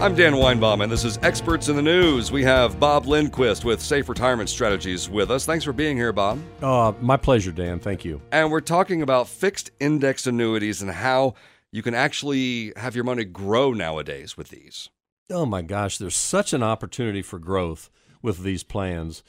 I'm 0.00 0.14
Dan 0.14 0.32
Weinbaum, 0.32 0.82
and 0.82 0.90
this 0.90 1.04
is 1.04 1.18
Experts 1.18 1.68
in 1.68 1.76
the 1.76 1.82
News. 1.82 2.32
We 2.32 2.42
have 2.42 2.80
Bob 2.80 3.04
Lindquist 3.04 3.66
with 3.66 3.82
Safe 3.82 4.08
Retirement 4.08 4.48
Strategies 4.48 5.10
with 5.10 5.30
us. 5.30 5.44
Thanks 5.44 5.62
for 5.62 5.74
being 5.74 5.94
here, 5.94 6.10
Bob. 6.10 6.38
Uh, 6.62 6.94
my 7.02 7.18
pleasure, 7.18 7.52
Dan. 7.52 7.78
Thank 7.78 8.02
you. 8.02 8.22
And 8.32 8.50
we're 8.50 8.62
talking 8.62 9.02
about 9.02 9.28
fixed 9.28 9.70
index 9.78 10.26
annuities 10.26 10.80
and 10.80 10.90
how 10.90 11.34
you 11.70 11.82
can 11.82 11.94
actually 11.94 12.72
have 12.76 12.94
your 12.94 13.04
money 13.04 13.26
grow 13.26 13.74
nowadays 13.74 14.38
with 14.38 14.48
these. 14.48 14.88
Oh 15.30 15.44
my 15.44 15.60
gosh, 15.60 15.98
there's 15.98 16.16
such 16.16 16.54
an 16.54 16.62
opportunity 16.62 17.20
for 17.20 17.38
growth 17.38 17.90
with 18.22 18.42
these 18.42 18.62
plans. 18.62 19.22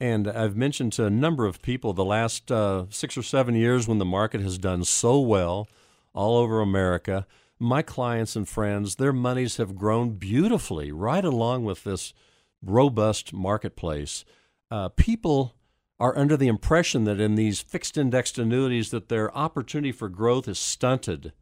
And 0.00 0.26
I've 0.26 0.56
mentioned 0.56 0.94
to 0.94 1.04
a 1.04 1.10
number 1.10 1.44
of 1.44 1.60
people 1.60 1.92
the 1.92 2.02
last 2.02 2.50
uh, 2.50 2.86
six 2.88 3.18
or 3.18 3.22
seven 3.22 3.54
years 3.54 3.86
when 3.86 3.98
the 3.98 4.06
market 4.06 4.40
has 4.40 4.56
done 4.56 4.84
so 4.84 5.20
well 5.20 5.68
all 6.14 6.38
over 6.38 6.62
America 6.62 7.26
my 7.58 7.82
clients 7.82 8.36
and 8.36 8.48
friends, 8.48 8.96
their 8.96 9.12
monies 9.12 9.56
have 9.58 9.76
grown 9.76 10.10
beautifully 10.10 10.92
right 10.92 11.24
along 11.24 11.64
with 11.64 11.84
this 11.84 12.12
robust 12.62 13.32
marketplace. 13.32 14.24
Uh, 14.70 14.88
people 14.90 15.54
are 16.00 16.16
under 16.18 16.36
the 16.36 16.48
impression 16.48 17.04
that 17.04 17.20
in 17.20 17.36
these 17.36 17.60
fixed 17.60 17.96
indexed 17.96 18.38
annuities 18.38 18.90
that 18.90 19.08
their 19.08 19.34
opportunity 19.36 19.92
for 19.92 20.08
growth 20.08 20.48
is 20.48 20.58
stunted. 20.58 21.32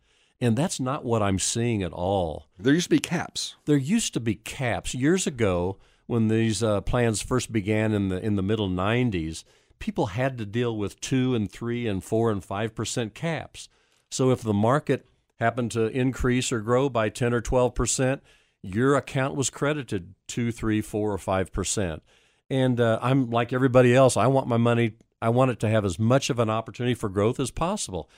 And 0.41 0.57
that's 0.57 0.81
not 0.81 1.05
what 1.05 1.23
I'm 1.23 1.39
seeing 1.39 1.83
at 1.83 1.93
all. 1.93 2.49
There 2.59 2.75
used 2.75 2.87
to 2.87 2.97
be 2.97 2.99
caps. 2.99 3.57
There 3.65 3.77
used 3.77 4.13
to 4.15 4.21
be 4.21 4.35
caps 4.35 4.95
years 4.95 5.27
ago 5.27 5.79
when 6.07 6.29
these 6.29 6.63
uh, 6.63 6.81
plans 6.81 7.23
first 7.23 7.53
began 7.53 7.93
in 7.93 8.09
the 8.09 8.21
in 8.21 8.35
the 8.35 8.43
middle 8.43 8.69
90s. 8.69 9.45
People 9.79 10.07
had 10.07 10.37
to 10.39 10.45
deal 10.45 10.77
with 10.77 11.01
two 11.01 11.35
and 11.35 11.51
three 11.51 11.87
and 11.87 12.03
four 12.03 12.31
and 12.31 12.45
five 12.45 12.75
percent 12.75 13.15
caps. 13.15 13.69
So 14.11 14.31
if 14.31 14.43
the 14.43 14.53
market 14.53 15.07
happened 15.43 15.73
to 15.73 15.87
increase 15.87 16.53
or 16.53 16.61
grow 16.61 16.89
by 16.89 17.09
10 17.09 17.35
or 17.35 17.41
12 17.41 17.75
percent, 17.75 18.23
your 18.63 18.97
account 18.97 19.35
was 19.35 19.51
credited 19.51 20.15
two, 20.29 20.53
three, 20.53 20.81
four, 20.81 21.13
or 21.13 21.19
five 21.19 21.53
percent. 21.53 22.03
And 22.49 22.81
uh, 22.81 22.99
I'm 23.03 23.31
like 23.31 23.53
everybody 23.53 23.95
else. 23.95 24.17
I 24.17 24.29
want 24.29 24.47
my 24.47 24.57
money. 24.57 24.93
I 25.21 25.29
want 25.31 25.51
it 25.51 25.61
to 25.61 25.69
have 25.69 25.85
as 25.85 25.99
much 25.99 26.31
of 26.31 26.39
an 26.39 26.51
opportunity 26.51 26.95
for 26.95 27.09
growth 27.09 27.41
as 27.41 27.51
possible. 27.51 28.09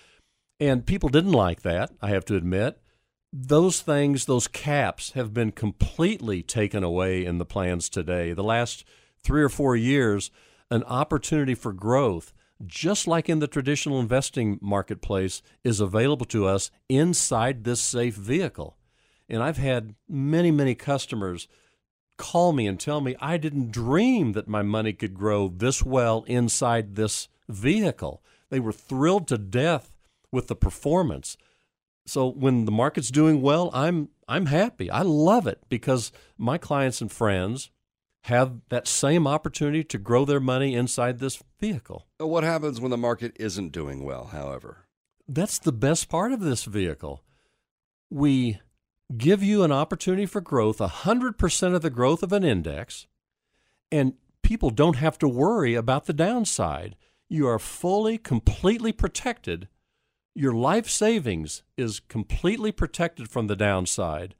And 0.60 0.86
people 0.86 1.08
didn't 1.08 1.32
like 1.32 1.62
that. 1.62 1.90
I 2.00 2.10
have 2.10 2.24
to 2.26 2.36
admit. 2.36 2.80
Those 3.32 3.80
things, 3.80 4.26
those 4.26 4.46
caps, 4.46 5.12
have 5.12 5.34
been 5.34 5.50
completely 5.50 6.42
taken 6.42 6.84
away 6.84 7.24
in 7.24 7.38
the 7.38 7.44
plans 7.44 7.88
today. 7.88 8.32
The 8.32 8.44
last 8.44 8.84
three 9.22 9.42
or 9.42 9.48
four 9.48 9.74
years, 9.74 10.30
an 10.70 10.84
opportunity 10.84 11.54
for 11.54 11.72
growth 11.72 12.32
just 12.66 13.06
like 13.06 13.28
in 13.28 13.38
the 13.38 13.48
traditional 13.48 14.00
investing 14.00 14.58
marketplace, 14.60 15.42
is 15.62 15.80
available 15.80 16.26
to 16.26 16.46
us 16.46 16.70
inside 16.88 17.64
this 17.64 17.80
safe 17.80 18.14
vehicle. 18.14 18.76
And 19.28 19.42
I've 19.42 19.56
had 19.56 19.94
many, 20.08 20.50
many 20.50 20.74
customers 20.74 21.48
call 22.16 22.52
me 22.52 22.66
and 22.66 22.78
tell 22.78 23.00
me 23.00 23.16
I 23.20 23.36
didn't 23.36 23.72
dream 23.72 24.32
that 24.32 24.48
my 24.48 24.62
money 24.62 24.92
could 24.92 25.14
grow 25.14 25.48
this 25.48 25.82
well 25.84 26.24
inside 26.26 26.94
this 26.94 27.28
vehicle. 27.48 28.22
They 28.50 28.60
were 28.60 28.72
thrilled 28.72 29.26
to 29.28 29.38
death 29.38 29.96
with 30.30 30.48
the 30.48 30.56
performance. 30.56 31.36
So 32.06 32.28
when 32.28 32.66
the 32.66 32.72
market's 32.72 33.10
doing 33.10 33.40
well, 33.40 33.70
I'm 33.72 34.10
I'm 34.28 34.46
happy. 34.46 34.90
I 34.90 35.02
love 35.02 35.46
it 35.46 35.60
because 35.68 36.12
my 36.38 36.58
clients 36.58 37.00
and 37.00 37.10
friends 37.10 37.70
have 38.24 38.60
that 38.70 38.88
same 38.88 39.26
opportunity 39.26 39.84
to 39.84 39.98
grow 39.98 40.24
their 40.24 40.40
money 40.40 40.74
inside 40.74 41.18
this 41.18 41.42
vehicle. 41.60 42.06
What 42.16 42.42
happens 42.42 42.80
when 42.80 42.90
the 42.90 42.96
market 42.96 43.36
isn't 43.36 43.72
doing 43.72 44.02
well, 44.02 44.28
however? 44.32 44.86
That's 45.28 45.58
the 45.58 45.72
best 45.72 46.08
part 46.08 46.32
of 46.32 46.40
this 46.40 46.64
vehicle. 46.64 47.22
We 48.08 48.60
give 49.14 49.42
you 49.42 49.62
an 49.62 49.72
opportunity 49.72 50.24
for 50.24 50.40
growth, 50.40 50.78
100% 50.78 51.74
of 51.74 51.82
the 51.82 51.90
growth 51.90 52.22
of 52.22 52.32
an 52.32 52.44
index, 52.44 53.06
and 53.92 54.14
people 54.42 54.70
don't 54.70 54.96
have 54.96 55.18
to 55.18 55.28
worry 55.28 55.74
about 55.74 56.06
the 56.06 56.14
downside. 56.14 56.96
You 57.28 57.46
are 57.46 57.58
fully, 57.58 58.16
completely 58.16 58.92
protected. 58.92 59.68
Your 60.34 60.54
life 60.54 60.88
savings 60.88 61.62
is 61.76 62.00
completely 62.00 62.72
protected 62.72 63.28
from 63.28 63.48
the 63.48 63.56
downside 63.56 64.34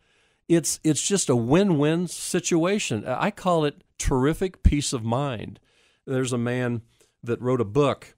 it's 0.49 0.81
it's 0.85 1.03
just 1.03 1.29
a 1.29 1.37
win-win 1.37 2.07
situation. 2.09 3.05
I 3.07 3.31
call 3.31 3.65
it 3.65 3.83
terrific 3.99 4.63
peace 4.63 4.93
of 4.93 5.05
mind. 5.05 5.61
There's 6.07 6.33
a 6.33 6.39
man 6.39 6.83
that 7.23 7.41
wrote 7.41 7.61
a 7.61 7.65
book 7.65 8.17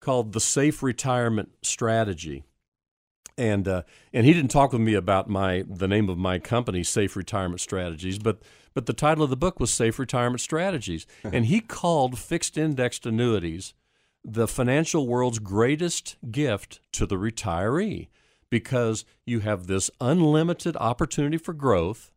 called 0.00 0.32
The 0.32 0.40
Safe 0.40 0.82
Retirement 0.82 1.50
Strategy. 1.62 2.44
And 3.36 3.68
uh, 3.68 3.82
and 4.12 4.26
he 4.26 4.32
didn't 4.32 4.50
talk 4.50 4.72
with 4.72 4.80
me 4.80 4.94
about 4.94 5.28
my 5.28 5.64
the 5.68 5.86
name 5.86 6.08
of 6.08 6.18
my 6.18 6.40
company, 6.40 6.82
Safe 6.82 7.14
Retirement 7.14 7.60
Strategies, 7.60 8.18
but 8.18 8.42
but 8.74 8.86
the 8.86 8.92
title 8.92 9.24
of 9.24 9.30
the 9.30 9.36
book 9.36 9.60
was 9.60 9.70
Safe 9.70 9.98
Retirement 9.98 10.40
Strategies, 10.40 11.06
and 11.22 11.46
he 11.46 11.60
called 11.60 12.18
fixed 12.18 12.58
indexed 12.58 13.06
annuities 13.06 13.74
the 14.24 14.48
financial 14.48 15.06
world's 15.06 15.38
greatest 15.38 16.16
gift 16.30 16.80
to 16.92 17.06
the 17.06 17.16
retiree 17.16 18.08
because 18.50 19.04
you 19.26 19.40
have 19.40 19.66
this 19.66 19.90
unlimited 20.00 20.76
opportunity 20.76 21.36
for 21.36 21.52
growth 21.52 22.10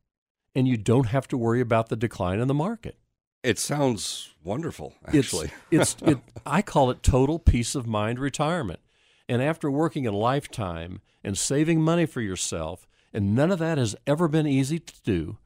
and 0.56 0.68
you 0.68 0.78
don't 0.78 1.08
have 1.08 1.28
to 1.30 1.38
worry 1.38 1.62
about 1.62 1.90
the 1.90 1.96
decline 1.96 2.40
in 2.40 2.48
the 2.48 2.54
market. 2.54 2.98
It 3.44 3.58
sounds 3.58 4.34
wonderful, 4.44 4.94
actually. 5.08 5.52
It's, 5.72 5.96
it's 6.02 6.02
it, 6.12 6.18
I 6.46 6.62
call 6.62 6.92
it 6.92 7.02
total 7.02 7.40
peace 7.40 7.74
of 7.74 7.88
mind 7.88 8.20
retirement. 8.20 8.80
And 9.28 9.42
after 9.42 9.72
working 9.72 10.06
a 10.06 10.12
lifetime 10.12 11.02
and 11.24 11.38
saving 11.38 11.82
money 11.82 12.06
for 12.06 12.22
yourself, 12.22 12.88
and 13.14 13.34
none 13.36 13.52
of 13.52 13.60
that 13.60 13.78
has 13.78 13.96
ever 14.06 14.28
been 14.28 14.46
easy 14.46 14.80
to 14.80 14.94
do, 15.04 15.38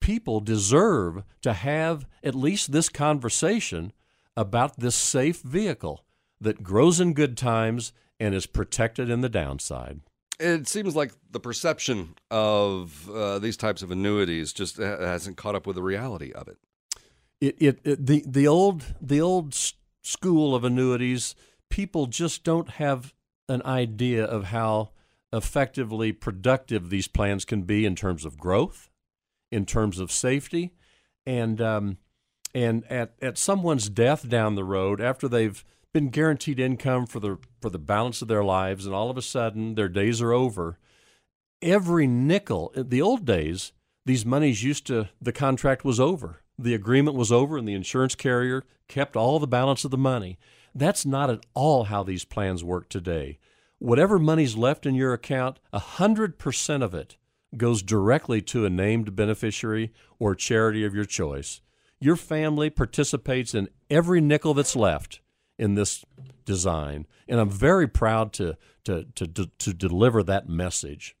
people 0.00 0.40
deserve 0.40 1.22
to 1.42 1.52
have 1.52 2.06
at 2.22 2.34
least 2.34 2.72
this 2.72 2.88
conversation 2.88 3.92
about 4.36 4.78
this 4.78 4.96
safe 4.96 5.40
vehicle 5.40 6.04
that 6.40 6.62
grows 6.62 7.00
in 7.00 7.14
good 7.14 7.36
times 7.36 7.92
and 8.18 8.34
is 8.34 8.46
protected 8.46 9.08
in 9.08 9.20
the 9.20 9.28
downside 9.28 10.00
it 10.42 10.68
seems 10.68 10.96
like 10.96 11.12
the 11.30 11.40
perception 11.40 12.14
of 12.30 13.08
uh, 13.10 13.38
these 13.38 13.56
types 13.56 13.82
of 13.82 13.90
annuities 13.90 14.52
just 14.52 14.76
hasn't 14.76 15.36
caught 15.36 15.54
up 15.54 15.66
with 15.66 15.76
the 15.76 15.82
reality 15.82 16.32
of 16.32 16.48
it. 16.48 16.58
It, 17.40 17.56
it, 17.60 17.80
it 17.84 18.06
the 18.06 18.24
the 18.26 18.46
old 18.46 18.94
the 19.00 19.20
old 19.20 19.54
school 20.02 20.54
of 20.54 20.64
annuities, 20.64 21.34
people 21.70 22.06
just 22.06 22.44
don't 22.44 22.70
have 22.70 23.14
an 23.48 23.62
idea 23.64 24.24
of 24.24 24.44
how 24.44 24.90
effectively 25.32 26.12
productive 26.12 26.90
these 26.90 27.08
plans 27.08 27.44
can 27.44 27.62
be 27.62 27.86
in 27.86 27.96
terms 27.96 28.24
of 28.24 28.38
growth, 28.38 28.90
in 29.50 29.64
terms 29.64 29.98
of 29.98 30.12
safety, 30.12 30.72
and 31.26 31.60
um, 31.60 31.98
and 32.54 32.84
at 32.90 33.14
at 33.22 33.38
someone's 33.38 33.88
death 33.88 34.28
down 34.28 34.54
the 34.54 34.64
road 34.64 35.00
after 35.00 35.28
they've 35.28 35.64
been 35.92 36.08
guaranteed 36.08 36.58
income 36.58 37.06
for 37.06 37.20
the 37.20 37.38
for 37.60 37.70
the 37.70 37.78
balance 37.78 38.22
of 38.22 38.28
their 38.28 38.44
lives, 38.44 38.86
and 38.86 38.94
all 38.94 39.10
of 39.10 39.18
a 39.18 39.22
sudden 39.22 39.74
their 39.74 39.88
days 39.88 40.22
are 40.22 40.32
over. 40.32 40.78
Every 41.60 42.06
nickel, 42.06 42.72
in 42.74 42.88
the 42.88 43.02
old 43.02 43.24
days, 43.24 43.72
these 44.04 44.26
monies 44.26 44.64
used 44.64 44.86
to 44.86 45.10
the 45.20 45.32
contract 45.32 45.84
was 45.84 46.00
over, 46.00 46.42
the 46.58 46.74
agreement 46.74 47.16
was 47.16 47.30
over, 47.30 47.56
and 47.56 47.68
the 47.68 47.74
insurance 47.74 48.14
carrier 48.14 48.64
kept 48.88 49.16
all 49.16 49.38
the 49.38 49.46
balance 49.46 49.84
of 49.84 49.90
the 49.90 49.98
money. 49.98 50.38
That's 50.74 51.04
not 51.04 51.30
at 51.30 51.44
all 51.54 51.84
how 51.84 52.02
these 52.02 52.24
plans 52.24 52.64
work 52.64 52.88
today. 52.88 53.38
Whatever 53.78 54.18
money's 54.18 54.56
left 54.56 54.86
in 54.86 54.94
your 54.94 55.12
account, 55.12 55.58
a 55.72 55.78
hundred 55.78 56.38
percent 56.38 56.82
of 56.82 56.94
it 56.94 57.16
goes 57.56 57.82
directly 57.82 58.40
to 58.40 58.64
a 58.64 58.70
named 58.70 59.14
beneficiary 59.14 59.92
or 60.18 60.34
charity 60.34 60.84
of 60.84 60.94
your 60.94 61.04
choice. 61.04 61.60
Your 62.00 62.16
family 62.16 62.70
participates 62.70 63.54
in 63.54 63.68
every 63.90 64.20
nickel 64.20 64.54
that's 64.54 64.74
left 64.74 65.20
in 65.62 65.76
this 65.76 66.04
design, 66.44 67.06
and 67.28 67.38
I'm 67.38 67.48
very 67.48 67.86
proud 67.86 68.32
to 68.34 68.56
to 68.84 69.06
to 69.14 69.26
to, 69.28 69.46
to 69.46 69.72
deliver 69.72 70.22
that 70.24 70.48
message. 70.48 71.14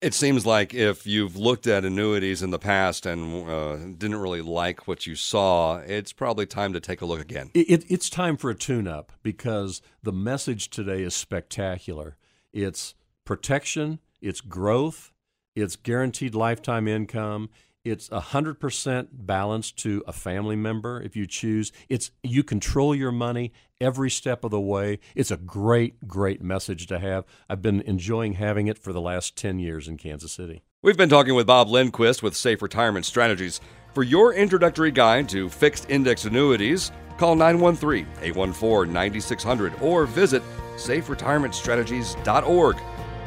It 0.00 0.14
seems 0.14 0.46
like 0.46 0.72
if 0.74 1.06
you've 1.06 1.36
looked 1.36 1.66
at 1.66 1.84
annuities 1.84 2.42
in 2.42 2.50
the 2.50 2.58
past 2.58 3.06
and 3.06 3.48
uh, 3.48 3.76
didn't 3.98 4.16
really 4.16 4.42
like 4.42 4.86
what 4.86 5.06
you 5.06 5.14
saw, 5.14 5.78
it's 5.78 6.12
probably 6.12 6.46
time 6.46 6.72
to 6.74 6.80
take 6.80 7.00
a 7.00 7.06
look 7.06 7.20
again. 7.20 7.50
It, 7.54 7.70
it, 7.70 7.84
it's 7.90 8.10
time 8.10 8.36
for 8.36 8.50
a 8.50 8.54
tune 8.54 8.86
up 8.86 9.12
because 9.22 9.80
the 10.02 10.12
message 10.12 10.68
today 10.68 11.02
is 11.02 11.14
spectacular. 11.14 12.16
It's 12.52 12.94
protection, 13.24 14.00
it's 14.20 14.42
growth, 14.42 15.12
it's 15.54 15.76
guaranteed 15.76 16.34
lifetime 16.34 16.86
income, 16.88 17.48
it's 17.86 18.08
100% 18.08 19.08
balanced 19.12 19.76
to 19.78 20.02
a 20.06 20.12
family 20.12 20.56
member 20.56 21.00
if 21.00 21.14
you 21.14 21.26
choose. 21.26 21.70
It's 21.88 22.10
you 22.22 22.42
control 22.42 22.94
your 22.94 23.12
money 23.12 23.52
every 23.80 24.10
step 24.10 24.44
of 24.44 24.50
the 24.50 24.60
way. 24.60 24.98
It's 25.14 25.30
a 25.30 25.36
great 25.36 26.08
great 26.08 26.42
message 26.42 26.88
to 26.88 26.98
have. 26.98 27.24
I've 27.48 27.62
been 27.62 27.82
enjoying 27.82 28.32
having 28.34 28.66
it 28.66 28.76
for 28.78 28.92
the 28.92 29.00
last 29.00 29.36
10 29.36 29.60
years 29.60 29.86
in 29.86 29.98
Kansas 29.98 30.32
City. 30.32 30.64
We've 30.82 30.96
been 30.96 31.08
talking 31.08 31.36
with 31.36 31.46
Bob 31.46 31.68
Lindquist 31.68 32.20
with 32.22 32.36
Safe 32.36 32.60
Retirement 32.60 33.06
Strategies. 33.06 33.60
For 33.94 34.02
your 34.02 34.34
introductory 34.34 34.90
guide 34.90 35.28
to 35.30 35.48
fixed 35.48 35.88
index 35.88 36.24
annuities, 36.24 36.90
call 37.18 37.36
913-814-9600 37.36 39.80
or 39.80 40.06
visit 40.06 40.42
saferetirementstrategies.org. 40.74 42.76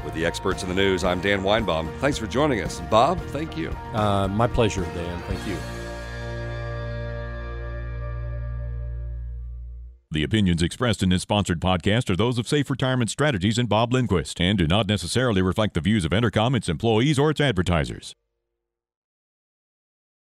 With 0.04 0.14
the 0.14 0.26
experts 0.26 0.64
in 0.64 0.70
the 0.70 0.76
news, 0.76 1.04
I'm 1.04 1.22
Dan 1.22 1.42
Weinbaum. 1.42 1.92
Thanks 2.00 2.18
for 2.18 2.28
joining 2.28 2.62
us. 2.62 2.82
Bob, 2.90 3.20
thank 3.28 3.58
you. 3.58 3.70
Uh, 3.94 4.28
my 4.28 4.48
pleasure, 4.48 4.84
Dan. 4.84 5.22
Thank 5.24 5.48
you. 5.48 5.58
The 10.12 10.24
opinions 10.24 10.64
expressed 10.64 11.04
in 11.04 11.10
this 11.10 11.22
sponsored 11.22 11.62
podcast 11.62 12.10
are 12.10 12.16
those 12.16 12.40
of 12.40 12.48
Safe 12.48 12.68
Retirement 12.68 13.12
Strategies 13.12 13.60
and 13.60 13.70
Bob 13.70 13.94
Lindquist 13.94 14.42
and 14.42 14.58
do 14.58 14.66
not 14.66 14.88
necessarily 14.88 15.44
reflect 15.44 15.76
the 15.76 15.82
views 15.82 16.04
of 16.04 16.12
Entercom, 16.12 16.56
its 16.56 16.68
employees, 16.68 17.20
or 17.20 17.30
its 17.30 17.40
advertisers. 17.40 18.16